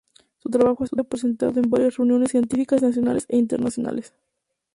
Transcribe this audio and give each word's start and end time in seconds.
Su 0.39 0.49
trabajo 0.49 0.83
ha 0.83 0.87
sido 0.87 1.03
presentado 1.03 1.59
en 1.59 1.69
varias 1.69 1.97
reuniones 1.97 2.31
científicas 2.31 2.81
nacionales 2.81 3.27
e 3.29 3.37
internacionales. 3.37 4.15